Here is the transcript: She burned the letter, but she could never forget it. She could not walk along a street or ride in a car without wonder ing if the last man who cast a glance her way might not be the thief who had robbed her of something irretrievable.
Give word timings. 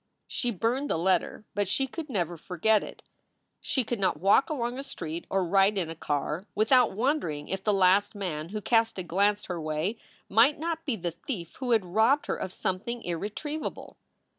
She 0.25 0.49
burned 0.49 0.89
the 0.89 0.97
letter, 0.97 1.45
but 1.53 1.67
she 1.67 1.85
could 1.85 2.09
never 2.09 2.35
forget 2.35 2.81
it. 2.83 3.03
She 3.59 3.83
could 3.83 3.99
not 3.99 4.19
walk 4.19 4.49
along 4.49 4.79
a 4.79 4.81
street 4.81 5.27
or 5.29 5.45
ride 5.45 5.77
in 5.77 5.91
a 5.91 5.95
car 5.95 6.47
without 6.55 6.93
wonder 6.93 7.29
ing 7.29 7.49
if 7.49 7.63
the 7.63 7.71
last 7.71 8.15
man 8.15 8.49
who 8.49 8.61
cast 8.61 8.97
a 8.97 9.03
glance 9.03 9.45
her 9.45 9.61
way 9.61 9.99
might 10.27 10.57
not 10.57 10.85
be 10.85 10.95
the 10.95 11.11
thief 11.11 11.57
who 11.57 11.69
had 11.69 11.85
robbed 11.85 12.25
her 12.25 12.35
of 12.35 12.51
something 12.51 13.03
irretrievable. 13.03 13.95